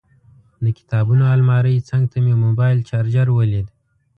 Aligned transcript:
د 0.63 0.65
کتابونو 0.77 1.23
المارۍ 1.35 1.77
څنګ 1.89 2.03
ته 2.11 2.17
مې 2.25 2.33
موبایل 2.45 2.79
چارجر 2.89 3.27
ولید. 3.31 3.67